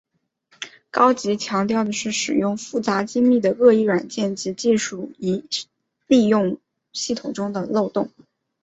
[0.89, 5.43] 高级强调的是使用复杂精密的恶意软件及技术以
[6.07, 6.57] 利用
[6.91, 8.09] 系统中的漏洞。